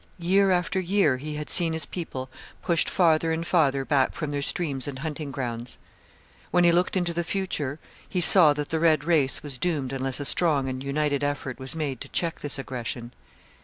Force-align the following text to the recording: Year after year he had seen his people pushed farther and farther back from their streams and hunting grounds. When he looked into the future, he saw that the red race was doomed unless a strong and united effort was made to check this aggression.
Year 0.17 0.49
after 0.49 0.79
year 0.79 1.17
he 1.17 1.35
had 1.35 1.51
seen 1.51 1.73
his 1.73 1.85
people 1.85 2.31
pushed 2.63 2.89
farther 2.89 3.31
and 3.31 3.45
farther 3.45 3.85
back 3.85 4.13
from 4.13 4.31
their 4.31 4.41
streams 4.41 4.87
and 4.87 4.97
hunting 4.97 5.29
grounds. 5.29 5.77
When 6.49 6.63
he 6.63 6.71
looked 6.71 6.97
into 6.97 7.13
the 7.13 7.23
future, 7.23 7.77
he 8.09 8.19
saw 8.19 8.53
that 8.53 8.69
the 8.69 8.79
red 8.79 9.03
race 9.03 9.43
was 9.43 9.59
doomed 9.59 9.93
unless 9.93 10.19
a 10.19 10.25
strong 10.25 10.67
and 10.67 10.83
united 10.83 11.23
effort 11.23 11.59
was 11.59 11.75
made 11.75 12.01
to 12.01 12.09
check 12.09 12.39
this 12.39 12.57
aggression. 12.57 13.13